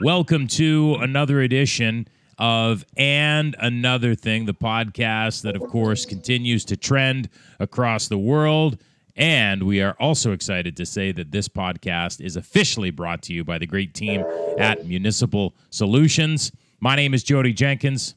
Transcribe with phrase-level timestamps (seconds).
[0.00, 6.76] Welcome to another edition of And Another Thing, the podcast that, of course, continues to
[6.76, 7.28] trend
[7.60, 8.76] across the world.
[9.14, 13.44] And we are also excited to say that this podcast is officially brought to you
[13.44, 14.24] by the great team
[14.58, 16.50] at Municipal Solutions.
[16.80, 18.16] My name is Jodie Jenkins.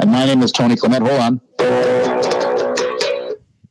[0.00, 1.06] And my name is Tony Clement.
[1.06, 1.40] Hold on.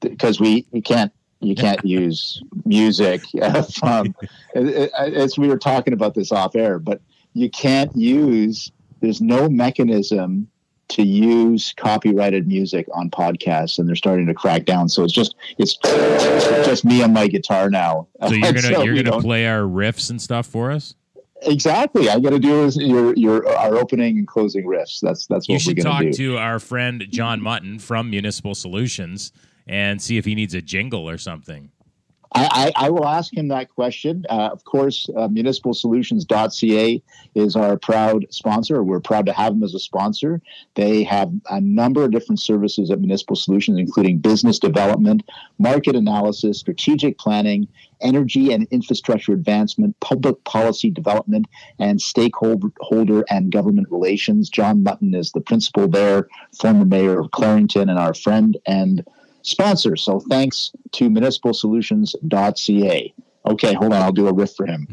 [0.02, 3.23] Because we, we can't you can't use music
[3.75, 4.15] from
[4.55, 7.01] as we were talking about this off air but
[7.33, 8.71] you can't use
[9.01, 10.48] there's no mechanism
[10.89, 14.87] to use copyrighted music on podcasts and they're starting to crack down.
[14.89, 15.75] So it's just it's
[16.65, 18.07] just me and my guitar now.
[18.27, 20.95] So you're gonna so you're gonna play our riffs and stuff for us?
[21.41, 22.09] Exactly.
[22.09, 24.99] I gotta do is your your our opening and closing riffs.
[25.01, 26.13] That's that's what you should talk do.
[26.13, 29.31] to our friend john mutton from municipal solutions
[29.67, 31.70] and see if he needs a jingle or something.
[32.35, 34.26] I, I, I will ask him that question.
[34.30, 37.04] Uh, of course, uh, municipalsolutions.ca
[37.35, 38.84] is our proud sponsor.
[38.84, 40.41] We're proud to have them as a sponsor.
[40.76, 45.24] They have a number of different services at Municipal Solutions, including business development,
[45.60, 47.68] market analysis, strategic planning,
[48.02, 51.46] energy and infrastructure advancement, public policy development,
[51.80, 54.49] and stakeholder and government relations.
[54.49, 56.27] John Mutton is the principal there,
[56.59, 59.05] former mayor of Clarington, and our friend and
[59.44, 59.96] sponsor.
[59.96, 63.13] So thanks to municipalsolutions.ca.
[63.46, 64.02] Okay, hold on.
[64.02, 64.88] I'll do a riff for him.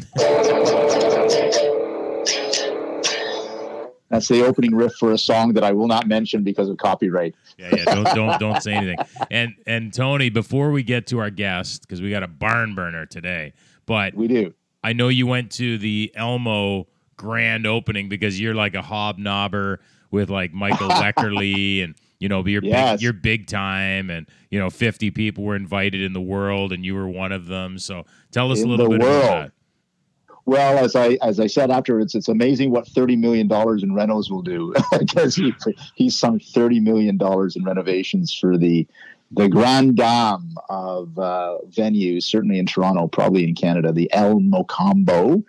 [4.10, 7.36] That's the opening riff for a song that I will not mention because of copyright.
[7.56, 7.84] Yeah, yeah.
[7.84, 8.98] Don't don't don't say anything.
[9.30, 13.06] And and Tony, before we get to our guest, because we got a barn burner
[13.06, 13.52] today,
[13.86, 14.52] but we do.
[14.82, 19.76] I know you went to the Elmo grand opening because you're like a hobnobber
[20.10, 22.98] with like Michael Wekerle and you know, you're yes.
[22.98, 26.84] big, you're big time, and you know, 50 people were invited in the world, and
[26.84, 27.78] you were one of them.
[27.78, 29.24] So tell us in a little bit world.
[29.24, 29.52] about that.
[30.44, 34.30] Well, as I as I said afterwards, it's amazing what thirty million dollars in renos
[34.30, 35.54] will do because he
[35.94, 38.86] he's sunk thirty million dollars in renovations for the
[39.32, 45.44] the grand dame of uh, venues, certainly in Toronto, probably in Canada, the El Mocambo,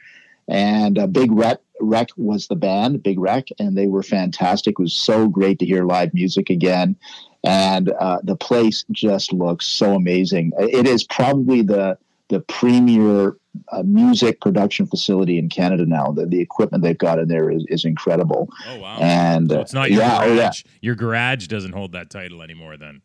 [0.47, 4.73] and a big rep Wreck was the band, Big Wreck, and they were fantastic.
[4.73, 6.95] It was so great to hear live music again.
[7.43, 10.51] And uh, the place just looks so amazing.
[10.59, 11.97] It is probably the
[12.31, 13.35] the premier
[13.73, 16.11] uh, music production facility in Canada now.
[16.11, 18.49] The, the equipment they've got in there is, is incredible.
[18.69, 18.97] Oh wow!
[19.01, 20.29] And so it's not your yeah, garage.
[20.29, 20.51] Oh, yeah.
[20.79, 22.77] Your garage doesn't hold that title anymore.
[22.77, 23.01] Then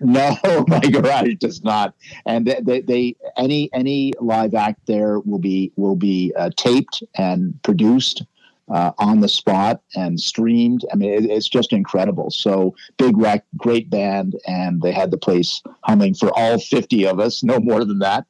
[0.00, 0.36] no,
[0.68, 1.94] my garage does not.
[2.24, 7.02] And they, they, they, any any live act there will be will be uh, taped
[7.16, 8.22] and produced
[8.68, 10.84] uh, on the spot and streamed.
[10.92, 12.30] I mean, it, it's just incredible.
[12.30, 17.20] So big wreck, great band, and they had the place humming for all 50 of
[17.20, 18.24] us, no more than that,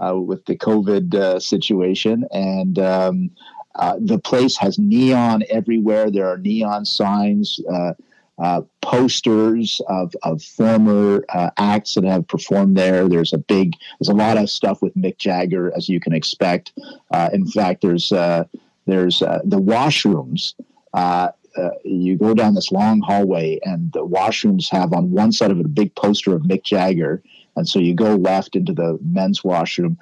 [0.00, 2.26] uh, with the COVID uh, situation.
[2.32, 3.30] And um,
[3.74, 6.10] uh, the place has neon everywhere.
[6.10, 7.60] There are neon signs.
[7.70, 7.94] Uh,
[8.38, 13.08] uh, posters of, of former uh, acts that have performed there.
[13.08, 16.72] There's a big, there's a lot of stuff with Mick Jagger, as you can expect.
[17.10, 18.44] Uh, in fact, there's uh,
[18.88, 20.54] there's uh, the washrooms.
[20.92, 21.30] Uh,
[21.84, 25.66] you go down this long hallway, and the washrooms have on one side of it
[25.66, 27.22] a big poster of Mick Jagger,
[27.56, 29.98] and so you go left into the men's washroom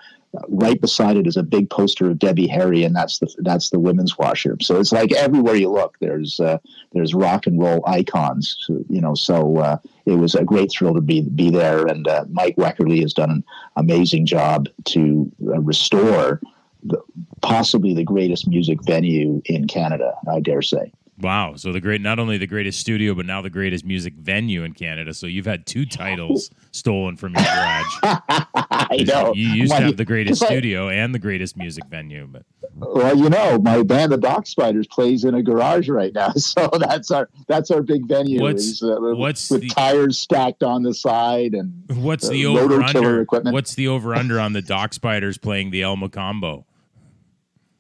[0.48, 3.78] right beside it is a big poster of Debbie Harry, and that's the that's the
[3.78, 4.60] women's washroom.
[4.60, 6.58] So it's like everywhere you look, there's uh,
[6.92, 8.56] there's rock and roll icons.
[8.68, 11.86] You know, so uh, it was a great thrill to be be there.
[11.86, 13.44] And uh, Mike Wekerle has done an
[13.76, 16.40] amazing job to uh, restore
[16.86, 17.02] the,
[17.42, 20.14] possibly the greatest music venue in Canada.
[20.30, 20.92] I dare say.
[21.18, 21.54] Wow.
[21.56, 24.72] So the great, not only the greatest studio, but now the greatest music venue in
[24.72, 25.14] Canada.
[25.14, 27.96] So you've had two titles stolen from your garage.
[28.02, 29.32] I know.
[29.34, 32.44] You used my, to have the greatest studio and the greatest music venue, but
[32.78, 36.32] well, you know, my band, the Dock Spiders, plays in a garage right now.
[36.32, 38.40] So that's our that's our big venue.
[38.40, 43.20] What's, uh, what's with the, tires stacked on the side and what's the over under?
[43.20, 43.54] Equipment.
[43.54, 46.64] What's the over under on the Dock Spiders playing the El Mocambo?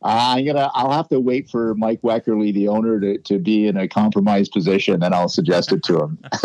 [0.06, 0.70] I'm gonna.
[0.74, 4.52] I'll have to wait for Mike Wekerle, the owner, to, to be in a compromised
[4.52, 6.18] position, and I'll suggest it to him.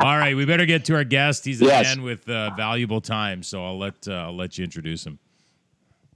[0.00, 1.44] All right, we better get to our guest.
[1.44, 1.96] He's a yes.
[1.96, 5.18] man with uh, valuable time, so I'll let uh, I'll let you introduce him.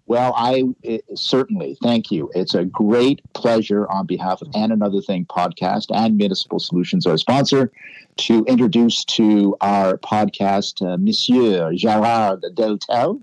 [0.07, 2.31] Well, I it, certainly thank you.
[2.35, 7.19] It's a great pleasure on behalf of And Another Thing podcast and Municipal Solutions, our
[7.19, 7.71] sponsor,
[8.17, 13.23] to introduce to our podcast uh, Monsieur Gerard Deltell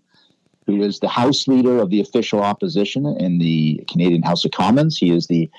[0.66, 4.98] who is the House Leader of the official opposition in the Canadian House of Commons.
[4.98, 5.50] He is the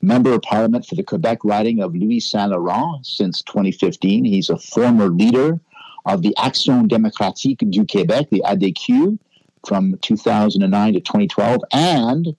[0.00, 4.24] Member of Parliament for the Quebec riding of Louis Saint Laurent since 2015.
[4.24, 5.58] He's a former leader
[6.06, 9.18] of the Action démocratique du Québec, the ADQ,
[9.66, 12.36] from 2009 to 2012, and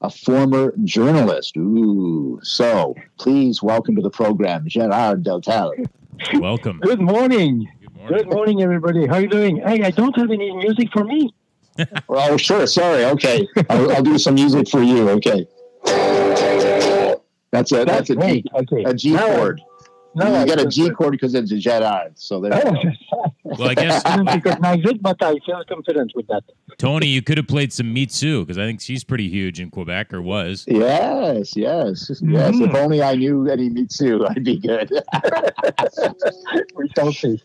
[0.00, 1.56] a former journalist.
[1.56, 5.72] Ooh, so please welcome to the program, Gerard Deltell.
[6.40, 6.80] Welcome.
[6.80, 7.68] Good morning.
[7.80, 8.28] Good Good morning.
[8.28, 9.06] morning, everybody.
[9.06, 9.56] How are you doing?
[9.58, 11.32] Hey, I don't have any music for me.
[12.08, 12.66] Oh, sure.
[12.66, 13.04] Sorry.
[13.04, 15.08] Okay, I'll, I'll do some music for you.
[15.10, 15.46] Okay.
[17.50, 18.44] That's a that's a G.
[18.54, 18.84] Okay.
[18.84, 19.60] a G Now chord.
[20.14, 22.10] now you I get a just- G chord because it's a Jedi.
[22.14, 22.56] So there.
[22.56, 23.34] you oh, go.
[23.58, 26.42] Well, I guess I don't recognize it, but I feel confident with that.
[26.78, 30.12] Tony, you could have played some Mitsou because I think she's pretty huge in Quebec
[30.12, 30.64] or was.
[30.66, 32.10] Yes, yes, yes.
[32.10, 32.74] If mm-hmm.
[32.74, 34.90] only I knew any Mitsou, I'd be good.
[36.74, 37.40] We shall see.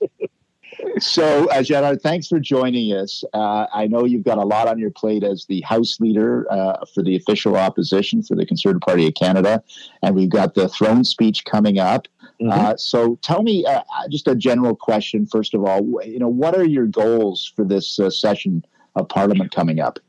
[1.00, 3.24] So, uh, Gerard, thanks for joining us.
[3.34, 6.86] Uh, I know you've got a lot on your plate as the House Leader uh,
[6.94, 9.64] for the official opposition for the Conservative Party of Canada,
[10.04, 12.08] and we've got the throne speech coming up.
[12.50, 16.02] Uh, so, tell me uh, just a general question first of all.
[16.04, 18.64] You know, what are your goals for this uh, session
[18.96, 20.00] of Parliament coming up?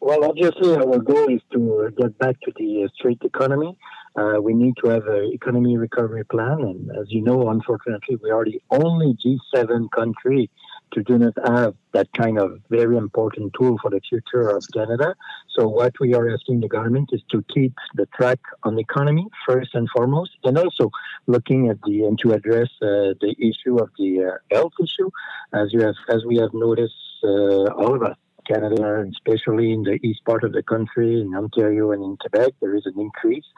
[0.00, 3.76] Well, obviously, our goal is to get back to the uh, straight economy.
[4.16, 8.30] Uh, we need to have an economy recovery plan, and as you know, unfortunately, we
[8.30, 10.50] are the only G7 country
[10.92, 15.14] to do not have that kind of very important tool for the future of Canada.
[15.56, 19.26] So, what we are asking the government is to keep the track on the economy
[19.46, 20.90] first and foremost, and also
[21.26, 25.10] looking at the and to address uh, the issue of the uh, health issue,
[25.52, 28.16] as you have as we have noticed, uh, all of us.
[28.50, 32.74] Canada, especially in the east part of the country, in Ontario and in Quebec, there
[32.74, 33.48] is an increase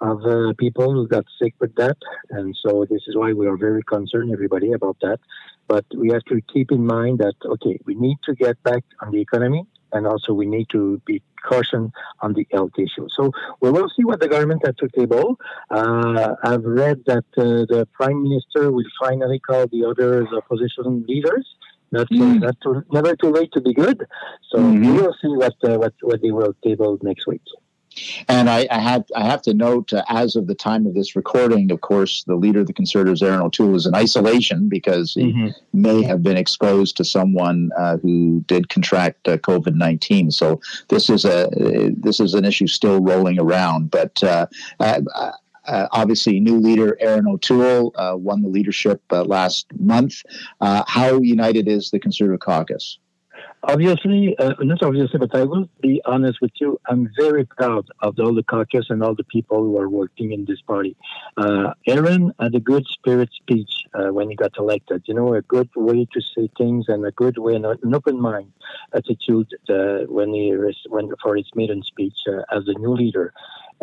[0.00, 1.96] of uh, people who got sick with that.
[2.30, 5.20] And so this is why we are very concerned, everybody, about that.
[5.66, 9.12] But we have to keep in mind that, okay, we need to get back on
[9.12, 9.64] the economy
[9.94, 13.06] and also we need to be caution on the health issue.
[13.10, 13.30] So
[13.60, 15.38] we will see what the government has to table.
[15.70, 21.46] Uh, I've read that uh, the prime minister will finally call the other opposition leaders.
[21.96, 22.40] That's, Mm.
[22.44, 23.98] that's too, never too late to be good.
[24.50, 24.80] So Mhm.
[24.86, 27.42] we will see what, uh, what what they will table next week.
[28.28, 31.14] And I, I have I have to note, uh, as of the time of this
[31.14, 35.52] recording, of course, the leader of the Conservatives, Erin O'Toole, is in isolation because he
[35.72, 40.32] may have been exposed to someone uh, who did contract uh, COVID nineteen.
[40.32, 43.92] So this is a uh, this is an issue still rolling around.
[43.92, 44.46] But uh,
[45.66, 50.22] uh, obviously, new leader Erin O'Toole uh, won the leadership uh, last month.
[50.60, 52.98] Uh, how united is the Conservative caucus?
[53.66, 56.78] Obviously, uh, not obviously, but I will be honest with you.
[56.86, 60.44] I'm very proud of all the caucus and all the people who are working in
[60.44, 60.94] this party.
[61.38, 65.04] Uh, Erin had a good spirit speech when he got elected.
[65.06, 68.20] You know, a good way to say things and a good way, an, an open
[68.20, 68.52] mind
[68.92, 69.48] attitude
[70.08, 70.54] when he
[70.90, 72.18] when for his maiden speech
[72.52, 73.32] as the new leader.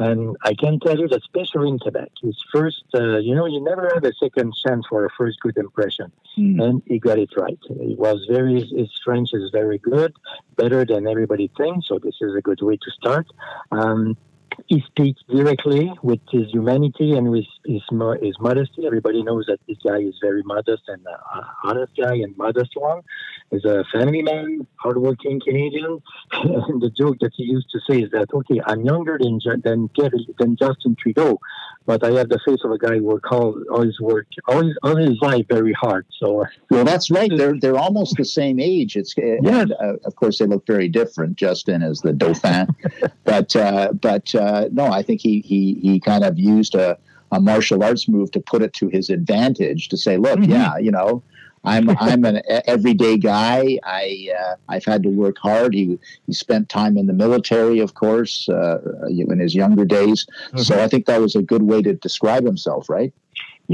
[0.01, 3.61] And I can tell you that, especially in Quebec, his first, uh, you know, you
[3.63, 6.59] never have a second chance for a first good impression Hmm.
[6.61, 7.59] and he got it right.
[7.67, 10.13] He was very his French is very good,
[10.55, 11.87] better than everybody thinks.
[11.87, 13.27] So this is a good way to start.
[13.71, 14.17] Um,
[14.67, 17.81] he speaks directly with his humanity and with his
[18.21, 18.85] his modesty.
[18.85, 23.01] Everybody knows that this guy is very modest and uh, honest guy and modest one.
[23.51, 26.01] He's a family man, hardworking Canadian.
[26.31, 29.89] and the joke that he used to say is that okay, I'm younger than than
[30.39, 31.39] than Justin Trudeau,
[31.85, 34.63] but I have the face of a guy who worked all, all his work, all
[34.63, 36.05] his, all his life very hard.
[36.19, 37.31] So Well, that's right.
[37.35, 38.95] They're they're almost the same age.
[38.95, 39.39] It's Yes.
[39.43, 41.35] and, uh, of course they look very different.
[41.37, 42.67] Justin is the Dauphin,
[43.23, 46.89] but uh, but uh, no, I think he he he kind of used a,
[47.31, 50.49] a martial arts move to put it to his advantage to say, look, Mhm.
[50.55, 51.11] yeah, you know.
[51.63, 52.37] I'm I'm an
[52.75, 53.59] everyday guy.
[54.01, 54.05] I
[54.41, 55.71] uh, I've had to work hard.
[55.79, 55.85] He
[56.27, 58.79] he spent time in the military, of course, uh,
[59.31, 60.19] in his younger days.
[60.55, 63.11] So I think that was a good way to describe himself, right?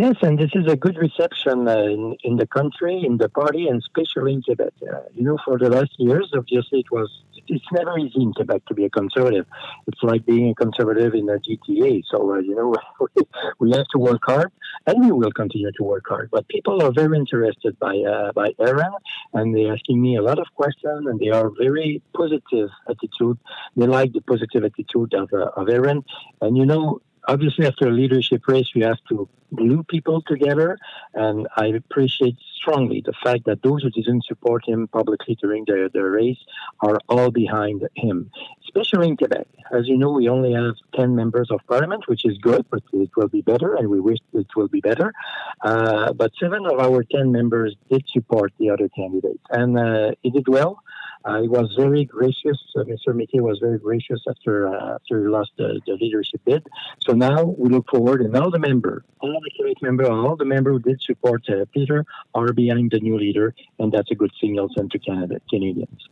[0.03, 3.63] Yes, and this is a good reception uh, in, in the country, in the party,
[3.69, 4.74] and especially in Quebec.
[4.83, 7.09] Uh, you know, for the last years, obviously, it was
[7.50, 9.46] it's never easy in Quebec to be a conservative.
[9.88, 12.04] It's like being a conservative in a GTA.
[12.10, 12.74] So, uh, you know,
[13.60, 14.51] we have to work hard,
[14.86, 16.30] and we will continue to work hard.
[16.32, 18.92] But people are very interested by uh, by Erin,
[19.34, 23.38] and they're asking me a lot of questions, and they are very positive attitude.
[23.75, 26.04] They like the positive attitude of, uh, of Erin,
[26.42, 30.77] and you know, obviously after a leadership race you have to glue people together
[31.13, 35.89] and i appreciate strongly the fact that those who didn't support him publicly during the,
[35.93, 36.39] the race
[36.81, 38.29] are all behind him
[38.65, 39.48] especially in quebec.
[39.72, 43.10] As you know we only have 10 members of parliament which is good but it
[43.15, 45.13] will be better and we wish it will be better.
[45.62, 50.29] Uh, but seven of our 10 members did support the other candidate and uh, he
[50.29, 50.84] did well
[51.25, 52.57] uh, he was very gracious.
[52.75, 53.15] Uh, Mr.
[53.15, 56.65] Mickey was very gracious after uh, after he lost the, the leadership bid.
[57.05, 60.45] So now we look forward, and all the member, all the Quebec member, all the
[60.45, 64.31] member who did support uh, Peter are behind the new leader, and that's a good
[64.39, 66.09] signal sent to Canada Canadians.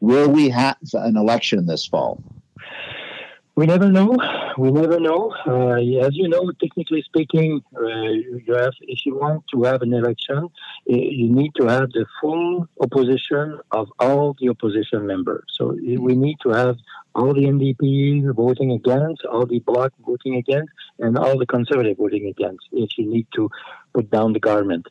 [0.00, 2.22] Will we have an election this fall?
[3.58, 4.16] We never know.
[4.56, 5.34] We never know.
[5.44, 9.92] Uh, as you know, technically speaking, uh, you have if you want to have an
[9.94, 10.48] election,
[10.86, 15.42] you need to have the full opposition of all the opposition members.
[15.48, 16.76] So we need to have
[17.16, 22.26] all the NDP voting against, all the Bloc voting against, and all the Conservative voting
[22.28, 22.64] against.
[22.70, 23.50] If you need to
[23.92, 24.86] put down the government.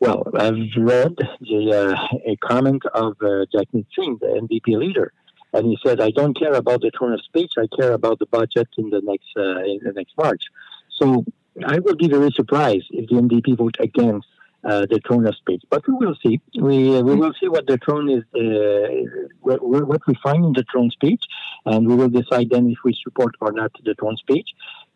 [0.00, 5.12] Well, I've read the, uh, a comment of uh, Jagmeet Singh, the NDP leader,
[5.52, 7.52] and he said, "I don't care about the tone of speech.
[7.58, 10.44] I care about the budget in the next uh, in the next March."
[10.90, 11.24] So
[11.66, 14.28] I will be very surprised if the NDP vote against
[14.64, 15.62] uh, the tone of speech.
[15.70, 16.40] But we will see.
[16.58, 20.52] We uh, we will see what the tone is, uh, what, what, we find in
[20.52, 21.24] the tone speech,
[21.66, 24.50] and we will decide then if we support or not the tone speech.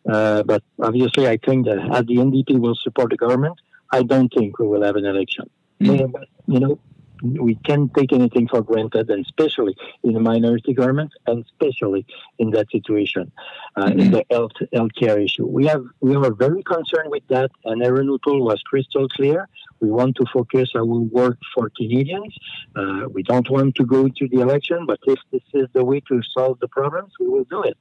[0.07, 3.59] Uh, but obviously, I think that as the NDP will support the government,
[3.91, 5.49] I don't think we will have an election.
[5.81, 6.13] Mm.
[6.47, 6.79] you know,
[7.21, 12.05] we can't take anything for granted, and especially in a minority government, and especially
[12.39, 13.31] in that situation,
[13.75, 13.99] uh, mm-hmm.
[13.99, 15.45] in the health healthcare issue.
[15.45, 19.47] We have we are very concerned with that, and O'Toole was crystal clear.
[19.81, 22.33] We want to focus our work for Canadians.
[22.75, 25.99] Uh, we don't want to go to the election, but if this is the way
[26.07, 27.77] to solve the problems, we will do it.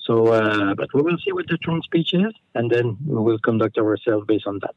[0.00, 3.38] So, uh, but we will see what the throne speech is, and then we will
[3.38, 4.74] conduct ourselves based on that.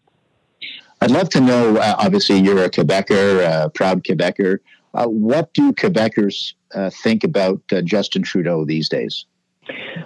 [1.02, 1.78] I'd love to know.
[1.78, 4.60] Uh, obviously, you're a Quebecer, a proud Quebecer.
[4.94, 9.26] Uh, what do Quebecers uh, think about uh, Justin Trudeau these days?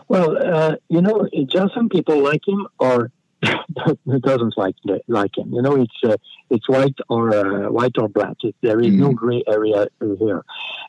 [0.07, 3.11] Well, uh, you know, just some people like him or
[4.21, 4.75] doesn't like
[5.07, 5.53] like him.
[5.53, 6.17] You know, it's uh,
[6.49, 8.35] it's white or white or black.
[8.43, 9.01] It, there is mm-hmm.
[9.01, 9.87] no gray area
[10.19, 10.43] here,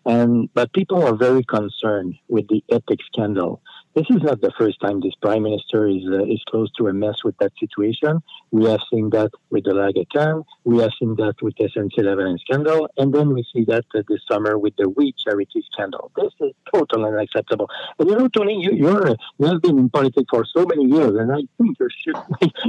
[0.04, 3.62] and but people are very concerned with the ethics scandal
[3.94, 6.92] this is not the first time this prime minister is uh, is close to a
[6.92, 8.22] mess with that situation.
[8.50, 10.44] We have seen that with the Aga Khan.
[10.64, 14.20] We have seen that with the SNC-Lavalin scandal, and then we see that uh, this
[14.30, 16.10] summer with the We Charity scandal.
[16.16, 17.70] This is totally unacceptable.
[17.98, 21.14] And you know, Tony, you, you're you have been in politics for so many years,
[21.16, 21.90] and I think you're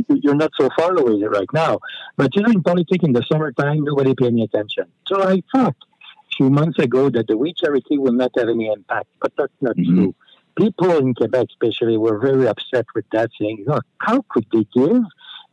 [0.21, 1.79] you're not so far away right now.
[2.17, 4.85] But you know, in politics in the summertime, nobody pay any attention.
[5.07, 8.67] So I thought a few months ago that the We Charity will not have any
[8.67, 9.95] impact, but that's not mm-hmm.
[9.95, 10.15] true
[10.55, 13.65] people in Quebec, especially, were very upset with that, saying,
[13.99, 15.03] how could they give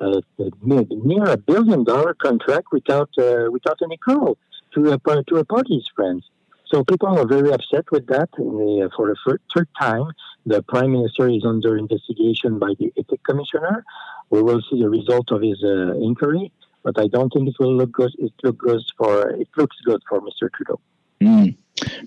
[0.00, 0.20] uh,
[0.62, 4.38] near a billion dollar contract without uh, without any call
[4.74, 6.24] to a, to a party's friends?
[6.66, 8.30] So people are very upset with that.
[8.36, 10.06] The, for the third time,
[10.46, 13.84] the prime minister is under investigation by the ethics commissioner.
[14.30, 16.50] We will see the result of his uh, inquiry,
[16.82, 18.12] but I don't think it will look good.
[18.18, 20.50] It look good for it looks good for Mr.
[20.50, 20.80] Trudeau.
[21.22, 21.56] Mm.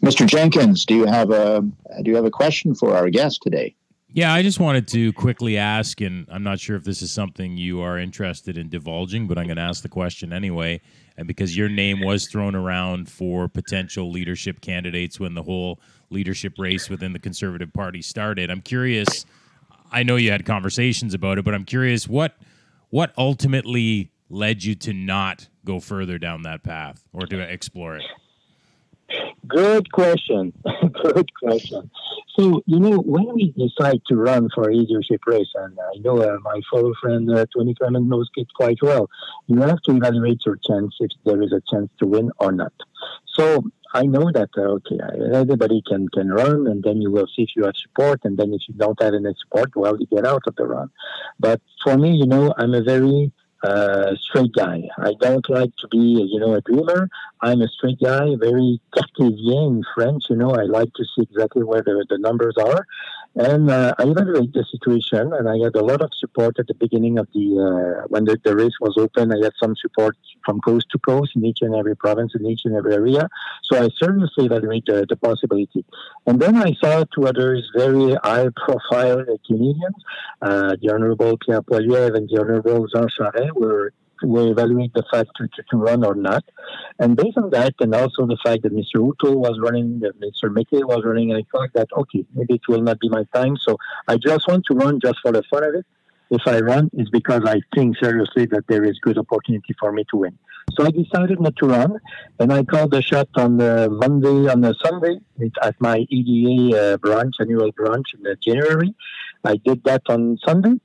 [0.02, 0.26] Mr.
[0.28, 1.62] Jenkins, do you have a
[2.02, 3.76] do you have a question for our guest today?
[4.16, 7.58] Yeah, I just wanted to quickly ask, and I'm not sure if this is something
[7.58, 10.80] you are interested in divulging, but I'm going to ask the question anyway.
[11.18, 15.82] And because your name was thrown around for potential leadership candidates when the whole
[16.12, 19.26] leadership race within the Conservative Party started, I'm curious.
[19.92, 22.38] I know you had conversations about it, but I'm curious what
[22.90, 28.06] what ultimately led you to not go further down that path or to explore it.
[29.48, 30.54] Good question.
[31.04, 31.90] Good question.
[32.38, 36.22] So, you know, when we decide to run for a leadership race, and I know
[36.22, 39.10] uh, my fellow friend uh, Tony Clement knows it quite well,
[39.48, 42.74] you have to evaluate your chance if there is a chance to win or not.
[43.26, 45.00] So, I know that uh, okay,
[45.34, 48.54] everybody can can run, and then you will see if you have support, and then
[48.54, 50.90] if you don't have any support, well, you get out of the run.
[51.40, 53.32] But for me, you know, I'm a very
[54.20, 54.84] straight guy.
[54.98, 55.98] I don't like to be,
[56.32, 57.10] you know, a dreamer.
[57.42, 60.26] I'm a straight guy, very Cartesian in French.
[60.30, 62.86] You know, I like to see exactly where the, the numbers are.
[63.36, 66.74] And uh, I evaluate the situation, and I had a lot of support at the
[66.74, 69.30] beginning of the uh, when the, the, race was open.
[69.34, 70.16] I had some support
[70.46, 73.28] from coast to coast in each and every province, in each and every area.
[73.64, 75.84] So I seriously evaluate the, the possibility.
[76.26, 79.96] And then I saw two others very high-profile Canadians,
[80.42, 83.92] uh, the Honourable Pierre Poilievre and the Honourable Jean Charest, were
[84.24, 86.44] we evaluate the fact to, to, to, run or not.
[87.00, 88.98] And based on that, and also the fact that Mr.
[89.02, 90.52] O'Toole was running, that Mr.
[90.52, 93.58] MacKay was running, I thought that, okay, maybe it will not be my time.
[93.58, 95.86] So I just want to run just for the fun of it.
[96.32, 100.06] If I run, it's because I think seriously that there is good opportunity for me
[100.10, 100.38] to win.
[100.74, 102.00] So I decided not to run,
[102.40, 105.20] and I called the shot on the Monday, on the Sunday
[105.62, 108.96] at my EDA uh, branch, annual branch in January.
[109.44, 110.82] I did that on Sunday.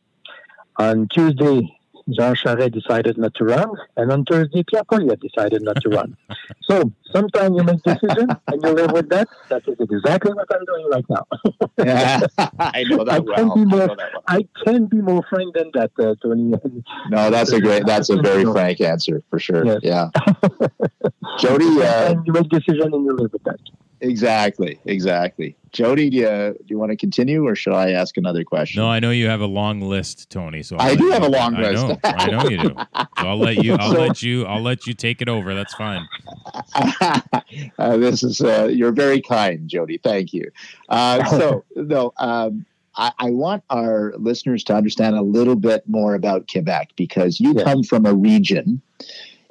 [0.77, 1.80] On Tuesday,
[2.15, 6.17] Jean Charest decided not to run, and on Thursday, Pierre Poilievre decided not to run.
[6.63, 9.29] so sometimes you make decisions and you live with that.
[9.49, 11.27] That is exactly what I'm doing right now.
[11.79, 12.21] yeah,
[12.59, 13.37] I know that I well.
[13.53, 14.25] Can be more, I, well.
[14.29, 16.55] I can be more frank than that, uh, Tony.
[17.11, 19.65] no, that's a great, that's a very frank answer for sure.
[19.65, 19.81] Yes.
[19.83, 20.09] Yeah.
[21.39, 23.61] Jodie, uh, you make decisions and you live with that.
[24.03, 25.57] Exactly, exactly.
[25.73, 28.81] Jodie, do you, do you want to continue, or should I ask another question?
[28.83, 30.63] No, I know you have a long list, Tony.
[30.63, 31.87] So I'll I do you- have a long I list.
[31.87, 32.69] know, I know you do.
[32.75, 33.75] So I'll let you.
[33.75, 34.47] I'll So- let you.
[34.47, 35.55] I'll let you take it over.
[35.55, 36.07] That's fine.
[37.79, 40.03] uh, this is uh, you're very kind, Jodie.
[40.03, 40.51] Thank you.
[40.89, 42.65] Uh, so, no, um,
[42.97, 47.55] I, I want our listeners to understand a little bit more about Quebec because you
[47.57, 47.65] Yeah.
[47.65, 48.81] come from a region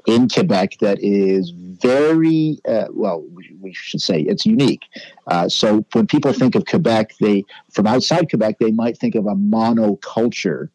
[0.10, 3.24] in Quebec that is very uh, well.
[3.62, 4.82] We, should say it's unique.
[5.28, 9.28] Uh, so, when people think of Quebec, they from outside Quebec, they might think of
[9.28, 10.70] a monoculture.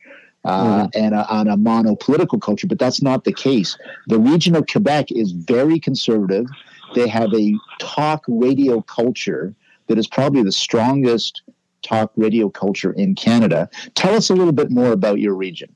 [0.47, 3.79] Uh, and a, on a monopolitical culture, but that's not the case.
[4.09, 6.45] The region of Quebec is very conservative.
[6.95, 9.55] They have a talk radio culture
[9.87, 11.41] that is probably the strongest
[11.81, 13.71] talk radio culture in Canada.
[13.95, 15.75] Tell us a little bit more about your region.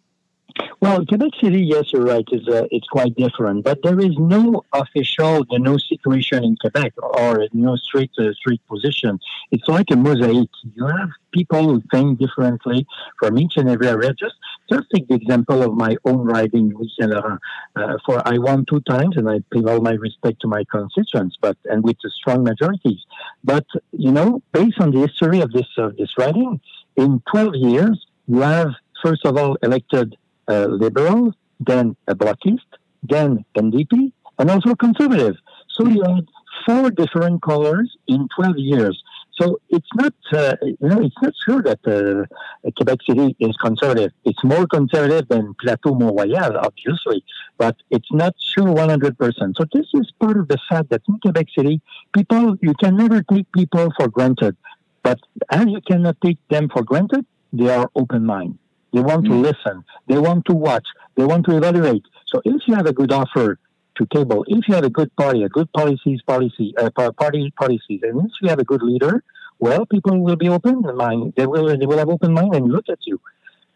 [0.81, 2.25] Well, Quebec City, yes, you're right.
[2.31, 6.93] Is uh, it's quite different, but there is no official, you know, situation in Quebec
[7.03, 8.31] or no straight uh,
[8.71, 9.19] position.
[9.51, 10.49] It's like a mosaic.
[10.75, 12.87] You have people who think differently
[13.19, 14.13] from each and every area.
[14.15, 14.37] Just
[14.71, 17.41] just take the example of my own riding, Louis Saint Laurent.
[17.75, 21.37] Uh, for I won two times, and I pay all my respect to my constituents,
[21.41, 23.01] but and with the strong majorities.
[23.43, 26.61] But you know, based on the history of this of this riding,
[26.97, 28.71] in 12 years, you have
[29.03, 30.17] first of all elected
[30.55, 32.71] liberal, then a blockist,
[33.03, 35.37] then NDP, and also conservative.
[35.69, 36.27] So you had
[36.67, 39.03] four different colors in 12 years.
[39.41, 44.11] So it's not, uh, you know, it's not sure that uh, Quebec City is conservative.
[44.25, 47.25] It's more conservative than Plateau Mont Royal, obviously,
[47.57, 49.57] but it's not sure 100%.
[49.57, 51.81] So this is part of the fact that in Quebec City,
[52.13, 54.57] people, you can never take people for granted.
[55.05, 58.59] But as you cannot take them for granted, they are open minded.
[58.93, 59.43] They want to Mm.
[59.43, 59.85] listen.
[60.07, 60.87] They want to watch.
[61.17, 62.05] They want to evaluate.
[62.27, 63.59] So if you have a good offer
[63.97, 68.01] to table, if you have a good party, a good policies, policy, uh, party policies,
[68.03, 69.23] and if you have a good leader,
[69.59, 71.33] well, people will be open mind.
[71.37, 73.21] They will they will have open mind and look at you.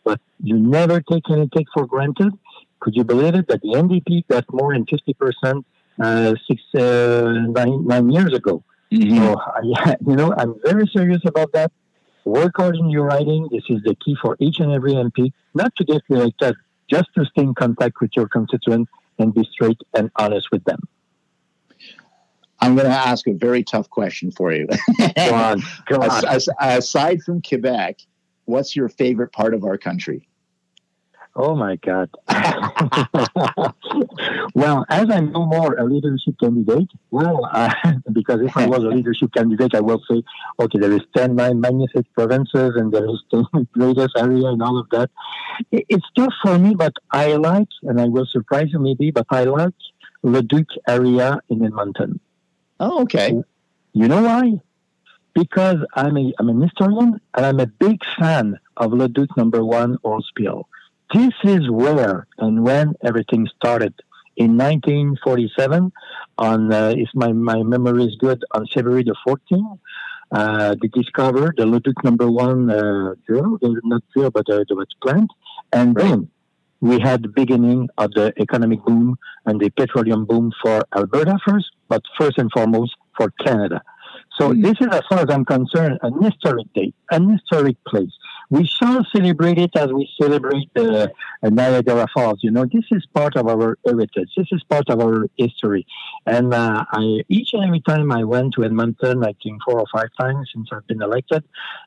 [0.05, 2.33] But you never take anything for granted.
[2.81, 5.67] Could you believe it that the NDP got more than fifty percent
[6.01, 8.63] uh, six uh, nine, nine years ago?
[8.93, 11.71] So, I, you know, I'm very serious about that.
[12.25, 13.49] Work hard in your writing.
[13.51, 16.55] This is the key for each and every MP, not to get elected,
[16.89, 20.79] just to stay in contact with your constituents and be straight and honest with them.
[22.61, 24.69] I'm going to ask a very tough question for you.
[25.17, 25.63] Go on.
[25.87, 27.99] Go As- as- aside from Quebec,
[28.45, 30.29] what's your favorite part of our country?
[31.35, 32.11] Oh my God.
[34.55, 37.73] well, as I'm no more a leadership candidate, well, uh,
[38.13, 40.23] because if I was a leadership candidate, I will say,
[40.61, 44.79] okay, there is 10 nine magnificent provinces and there is the greatest area and all
[44.79, 45.11] of that.
[45.71, 49.45] It's tough for me, but I like, and I will surprise you maybe, but I
[49.45, 49.75] like
[50.23, 52.21] Leduc area in Edmonton.
[52.79, 53.43] Oh, okay.
[53.95, 54.61] You know why?
[55.35, 59.97] Because I'm a I'm an historian and I'm a big fan of Leduc number one
[60.05, 60.65] Orspiel.
[61.13, 63.95] This is where and when everything started.
[64.37, 65.93] In 1947,
[66.39, 69.79] on uh, if my, my memory is good, on February the 14th,
[70.33, 75.31] uh, they discovered the Leduc number one uh, drill, not drill, but uh, the plant,
[75.73, 76.09] and Right.
[76.09, 76.29] then
[76.81, 81.67] we had the beginning of the economic boom and the petroleum boom for Alberta first,
[81.89, 83.83] but first and foremost for Canada.
[84.39, 84.63] So Mm.
[84.63, 88.13] this is, as far as I'm concerned, an historic day, an historic place.
[88.51, 91.07] We shall celebrate it as we celebrate uh,
[91.43, 92.41] Niagara Falls.
[92.43, 94.29] You know, this is part of our heritage.
[94.37, 95.87] This is part of our history.
[96.27, 99.87] And uh, I, each and every time I went to Edmonton, I think four or
[99.95, 101.45] five times since I've been elected,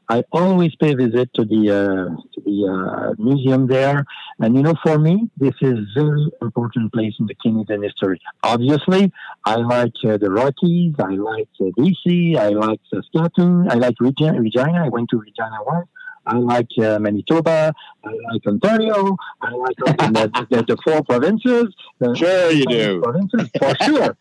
[0.09, 4.05] I always pay a visit to the uh, to the uh, museum there.
[4.39, 8.19] And you know, for me, this is very important place in the Canadian history.
[8.43, 9.11] Obviously,
[9.45, 10.95] I like uh, the Rockies.
[10.99, 12.34] I like uh, BC.
[12.37, 13.69] I like Saskatchewan.
[13.69, 14.39] I like Regina.
[14.39, 14.85] Regina.
[14.85, 15.87] I went to Regina once.
[16.27, 17.73] I like uh, Manitoba.
[18.03, 19.15] I like Ontario.
[19.41, 21.73] I like uh, the, the, the four provinces.
[21.99, 23.01] The Sure you do.
[23.01, 24.17] Provinces, for sure.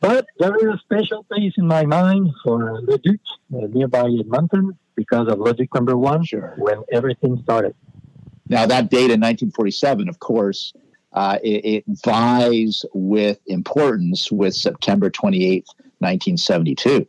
[0.00, 3.20] But there is a special place in my mind for Leduc,
[3.54, 6.54] uh, nearby Edmonton, because of Leduc number one, Sure.
[6.58, 7.74] when everything started.
[8.48, 10.72] Now, that date in 1947, of course,
[11.12, 15.66] uh, it, it vies with importance with September 28th,
[16.00, 17.06] 1972.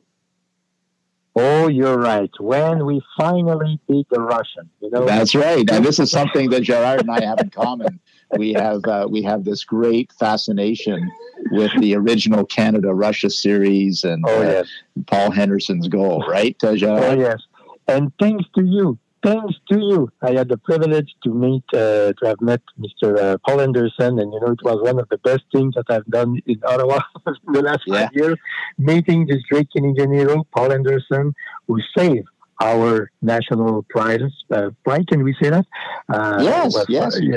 [1.36, 2.30] Oh, you're right.
[2.40, 5.06] When we finally beat the Russian, you know.
[5.06, 5.66] That's right.
[5.66, 8.00] Now, this is something that Gerard and I have in common.
[8.38, 11.12] We have uh, we have this great fascination
[11.52, 14.68] with the original Canada Russia series and oh uh, yes.
[15.08, 17.42] Paul Henderson's goal, right, uh, Oh yes.
[17.88, 22.24] And thanks to you, thanks to you, I had the privilege to meet, uh, to
[22.26, 23.18] have met Mr.
[23.18, 26.06] Uh, Paul Anderson, and you know, it was one of the best things that I've
[26.08, 27.00] done in Ottawa
[27.48, 28.02] in the last Yeah.
[28.08, 28.38] five years.
[28.78, 31.34] Meeting this great Canadian hero, Paul Anderson,
[31.68, 32.28] who saved
[32.62, 34.22] our national prize.
[34.52, 35.66] Uh, pride, can we say that?
[36.14, 37.34] Uh, Yes, was- yes, you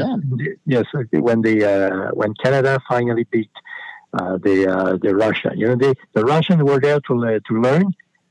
[0.66, 1.06] yes, yes.
[1.12, 3.50] When they, uh, when Canada finally beat
[4.18, 7.14] uh, the uh, the Russia, you know, they, the Russians were there to
[7.48, 7.86] to learn.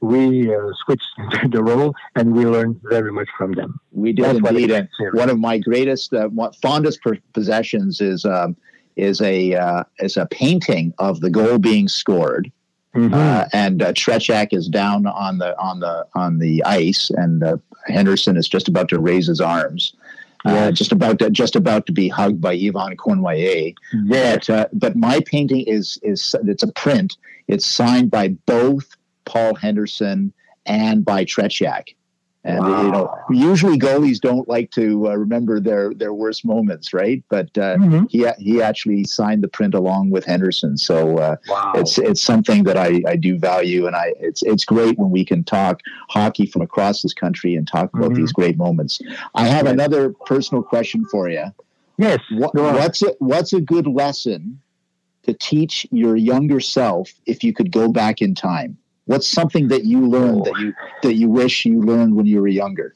[0.05, 1.07] We uh, switched
[1.51, 3.79] the role, and we learned very much from them.
[3.91, 4.71] We did That's indeed.
[4.71, 6.29] And one of my greatest, uh,
[6.61, 6.99] fondest
[7.33, 8.55] possessions is um,
[8.95, 12.51] is a uh, is a painting of the goal being scored.
[12.95, 13.13] Mhm.
[13.13, 17.57] Uh, and uh, Tretiak is down on the on the on the ice, and uh,
[17.87, 19.93] Henderson is just about to raise his arms,
[20.45, 20.77] uh, Yes.
[20.77, 23.73] just about to, just about to be hugged by Yvan Cournoyer.
[24.05, 24.47] yes.
[24.47, 27.17] But, uh, but my painting is is it's a print.
[27.47, 28.85] It's signed by both
[29.25, 30.33] Paul Henderson
[30.65, 31.95] and by Tretiak.
[32.47, 37.23] And you know, usually goalies don't like to uh, remember their their worst moments, right?
[37.27, 38.07] But uh, Mhm.
[38.11, 40.77] he he actually signed the print along with Henderson.
[40.77, 41.71] So uh, Wow.
[41.73, 45.25] it's it's something that I, I do value, and I it's it's great when we
[45.25, 48.17] can talk hockey from across this country and talk about Mhm.
[48.17, 49.01] these great moments.
[49.33, 51.45] I have another personal question for you.
[51.97, 52.19] yes.
[52.29, 54.61] What, what's a, what's a good lesson
[55.23, 58.77] to teach your younger self if you could go back in time?
[59.05, 62.47] What's something that you learned that you that you wish you learned when you were
[62.47, 62.93] younger?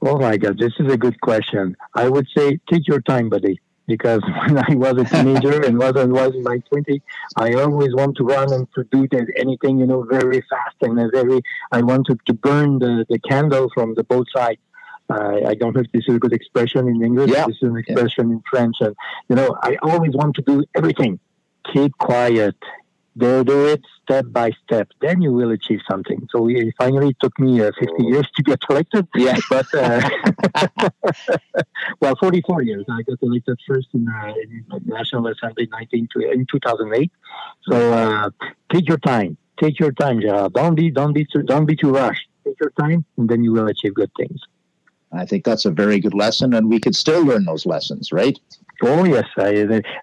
[0.00, 1.76] Oh my God, this is a good question.
[1.94, 3.60] I would say take your time, buddy.
[3.88, 7.02] Because when I was a teenager and was was in my twenty,
[7.36, 10.94] I always want to run and to do the- anything you know very fast and
[11.10, 11.40] very.
[11.72, 14.60] I wanted to burn the, the candle from the both sides.
[15.10, 17.30] Uh, I don't know if this is a good expression in English.
[17.30, 17.46] Yeah.
[17.46, 18.94] This is an expression in French, and
[19.28, 21.18] you know I always want to do everything.
[21.72, 22.56] Keep quiet.
[23.18, 24.88] Do, do it step by step.
[25.00, 26.28] Then you will achieve something.
[26.30, 29.36] So it finally took me uh, 50 years to get elected Yeah.
[29.50, 30.08] but uh,
[32.00, 32.84] well, 44 years.
[32.88, 37.10] I got elected first in, uh, in National Assembly 19 in 2008.
[37.68, 38.30] So uh,
[38.72, 39.36] take your time.
[39.60, 40.52] Take your time, Gerard.
[40.52, 42.28] Don't be don't be too don't be too rushed.
[42.44, 44.40] Take your time, and then you will achieve good things.
[45.12, 48.38] I think that's a very good lesson, and we could still learn those lessons, right?
[48.82, 49.48] Oh yes, I,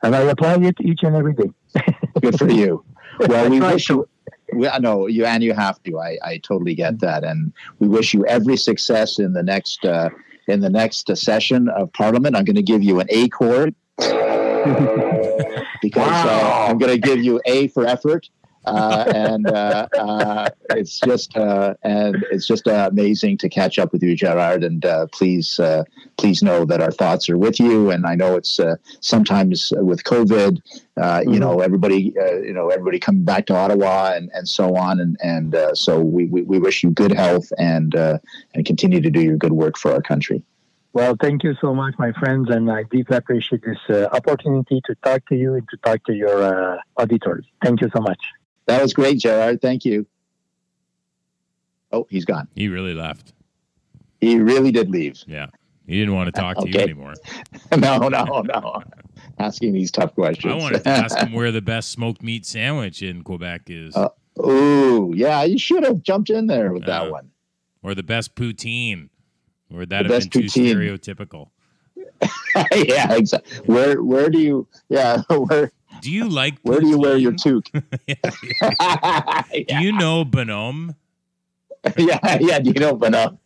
[0.03, 1.49] and I apply it each and every day.
[2.21, 2.83] Good for you.
[3.19, 4.07] Well, we wish you.
[4.53, 5.99] We, I know you, and you have to.
[5.99, 10.09] I, I totally get that, and we wish you every success in the next uh,
[10.47, 12.35] in the next uh, session of Parliament.
[12.35, 14.13] I'm going to give you an A chord because
[15.95, 18.29] uh, I'm going to give you A for effort.
[18.65, 23.91] Uh, and uh, uh, it's just uh, and it's just uh, amazing to catch up
[23.91, 24.63] with you, Gerard.
[24.63, 25.83] And uh, please, uh,
[26.17, 27.91] please know that our thoughts are with you.
[27.91, 30.59] And I know it's uh, sometimes with COVID,
[30.97, 34.75] uh, you know, everybody, uh, you know, everybody coming back to Ottawa and, and so
[34.75, 34.99] on.
[34.99, 38.17] And and uh, so we, we, we wish you good health and uh,
[38.53, 40.43] and continue to do your good work for our country.
[40.93, 44.95] Well, thank you so much, my friends, and I deeply appreciate this uh, opportunity to
[45.03, 47.45] talk to you and to talk to your uh, auditors.
[47.61, 48.21] Thank you so much.
[48.67, 49.61] That was great, Gerard.
[49.61, 50.05] Thank you.
[51.91, 52.47] Oh, he's gone.
[52.55, 53.33] He really left.
[54.19, 55.21] He really did leave.
[55.27, 55.47] Yeah.
[55.87, 57.13] He didn't want to talk to you anymore.
[57.77, 58.81] no, no, no.
[59.37, 60.51] Asking these tough questions.
[60.51, 64.09] I wanted to ask him where the best smoked meat sandwich in Quebec is, Uh,
[64.39, 67.03] Ooh, yeah, you should have jumped in there with Yeah.
[67.03, 67.29] that one.
[67.83, 69.09] or the best poutine,
[69.71, 70.75] or that The have been best too poutine.
[70.75, 71.49] stereotypical.
[72.87, 73.57] yeah, exactly.
[73.65, 75.71] Where where do you yeah, where
[76.01, 77.69] Do you like where do you wear your toque?
[79.67, 80.95] Do you know Bonhomme?
[81.97, 83.37] yeah, yeah, do you know Bonhomme?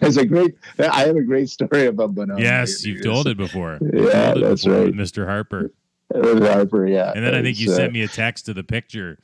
[0.00, 2.38] There's a great I have a great story about Bonhomme.
[2.38, 3.78] yes, you've told it before.
[3.82, 4.94] Yeah, it that's before right.
[4.94, 5.26] Mr.
[5.26, 5.70] Harper.
[6.12, 6.52] Mr.
[6.52, 7.12] Harper, yeah.
[7.14, 9.18] And then I think you uh, sent me a text to the picture.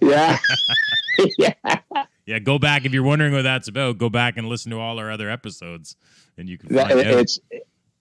[0.00, 0.38] Yeah.
[1.38, 1.54] yeah.
[2.26, 3.96] Yeah, go back if you're wondering what that's about.
[3.98, 5.96] Go back and listen to all our other episodes,
[6.36, 7.38] and you can That- find out.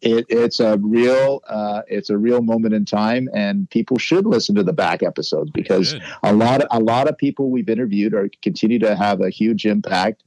[0.01, 4.25] It's it, it's a real uh, it's a real moment in time and people should
[4.25, 8.13] listen to the back episodes because a lot of, a lot of people we've interviewed
[8.13, 10.23] are continue to have a huge impact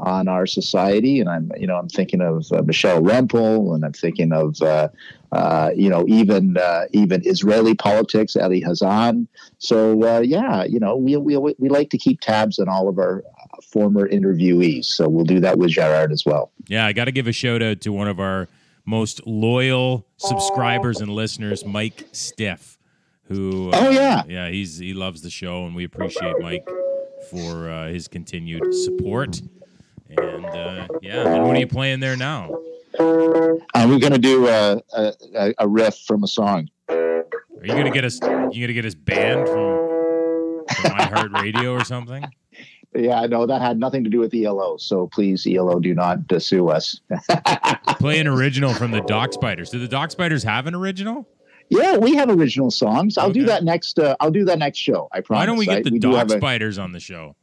[0.00, 3.92] on our society and i'm you know i'm thinking of uh, michelle rempel and i'm
[3.92, 4.88] thinking of uh,
[5.32, 9.26] uh, you know even uh, even israeli politics eli hazan.
[9.58, 12.98] So uh, yeah you know we, we we like to keep tabs on all of
[12.98, 13.24] our
[13.62, 16.52] former interviewees so we'll do that with gerard as well.
[16.68, 18.46] Yeah, I got to give a shout out to one of our
[18.88, 22.78] most loyal subscribers and listeners, Mike Stiff,
[23.24, 24.22] who Oh, yeah.
[24.26, 26.66] yeah, he's he loves the show, and we appreciate Mike
[27.30, 29.42] for uh, his continued support.
[30.08, 32.48] And uh, yeah, and what are you playing there now?
[32.98, 37.24] and we're to do a, a, a riff from a song Are
[37.62, 38.18] you gonna get us?
[38.22, 42.24] You gonna get us banned from, from iHeartRadio or something?
[42.94, 44.76] Yeah, no, that had nothing to do with ELO.
[44.78, 47.00] So please, ELO, do not uh, sue us.
[47.98, 49.70] Play an original from the Doc Spiders.
[49.70, 51.28] Do the Doc Spiders have an original?
[51.70, 53.18] yeah, we have original songs.
[53.18, 53.98] I'll do that next.
[53.98, 55.08] Uh, I'll do that next show.
[55.12, 55.42] I promise.
[55.42, 57.36] Why don't we get the do Doc have a- Spiders on the show?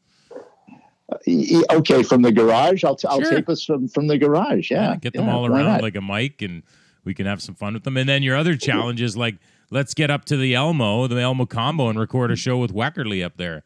[1.28, 2.84] E- okay, from the garage.
[2.84, 4.72] I'll, t- I'll tape us from, from the garage.
[4.72, 4.96] Yeah.
[4.96, 5.82] get them yeah, all around not?
[5.84, 6.64] like a mic and
[7.04, 7.96] we can have some fun with them.
[7.98, 9.36] And then your other challenge is like,
[9.70, 13.24] let's get up to the Elmo, the El Mocambo, and record a show with Wekerle
[13.24, 13.64] up there.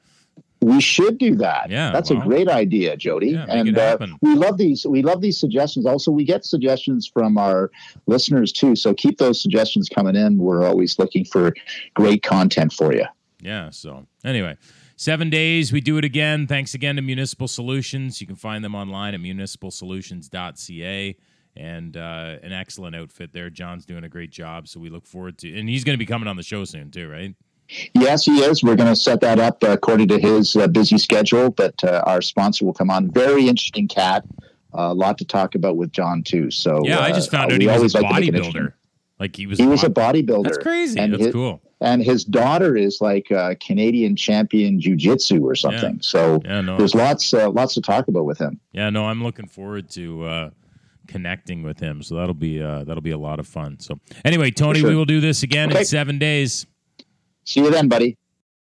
[0.61, 1.69] We should do that.
[1.69, 2.21] Yeah, that's well.
[2.21, 3.33] a great idea, Jodie.
[3.33, 4.85] Yeah, and uh, we love these.
[4.85, 5.85] We love these suggestions.
[5.85, 7.71] Also, we get suggestions from our
[8.07, 8.75] listeners too.
[8.75, 10.37] So keep those suggestions coming in.
[10.37, 11.53] We're always looking for
[11.93, 13.05] great content for you.
[13.41, 13.69] Yeah.
[13.69, 14.57] So anyway,
[14.97, 15.71] seven days.
[15.71, 16.45] We do it again.
[16.45, 18.19] Thanks again to Municipal Solutions.
[18.19, 21.15] You can find them online at municipalsolutions.ca.
[21.55, 23.49] And uh, an excellent outfit there.
[23.49, 24.67] John's doing a great job.
[24.67, 26.91] So we look forward to, and he's going to be coming on the show soon
[26.91, 27.35] too, right?
[27.93, 28.63] Yes, he is.
[28.63, 31.49] We're going to set that up uh, according to his uh, busy schedule.
[31.51, 33.11] But uh, our sponsor will come on.
[33.11, 34.25] Very interesting cat.
[34.73, 36.51] A lot to talk about with John too.
[36.51, 38.35] So Yeah, I uh, just found uh, out he was a like to make it
[38.35, 38.61] interesting.
[38.63, 38.73] bodybuilder.
[39.19, 39.57] Like he was.
[39.57, 40.43] He was a bodybuilder.
[40.43, 40.99] That's crazy.
[40.99, 41.61] And That's his- cool.
[41.81, 45.99] and his daughter is like a Canadian champion jujitsu or something.
[46.01, 46.61] So Yeah.
[46.61, 46.77] No.
[46.77, 48.59] there's lots uh, lots to talk about with him.
[48.71, 50.49] Yeah, no, I'm looking forward to uh,
[51.07, 52.01] connecting with him.
[52.03, 53.79] So that'll be uh, that'll be a lot of fun.
[53.79, 54.89] So anyway, Tony, sure.
[54.89, 55.79] we will do this again Okay.
[55.79, 56.65] in seven days.
[57.49, 58.15] See you then, buddy.